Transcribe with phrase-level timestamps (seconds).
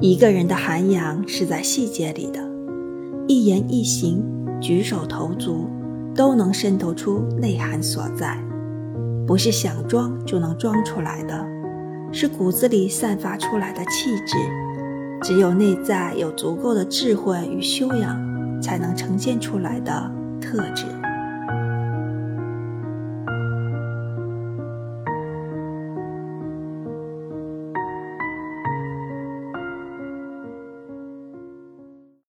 [0.00, 2.40] 一个人的涵养是在细节里的。
[3.28, 4.24] 一言一行
[4.60, 5.68] 举手投足
[6.14, 8.38] 都能渗透出内涵所在。
[9.26, 11.46] 不是想装就能装出来的
[12.10, 14.36] 是骨子里散发出来的气质。
[15.22, 20.99] 只有内在有足够的智慧与修养才能呈现出来的特质。